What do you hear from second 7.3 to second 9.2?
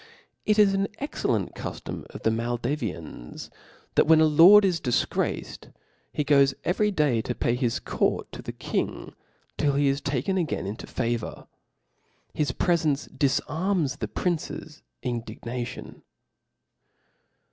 p ^'* pay his court to the king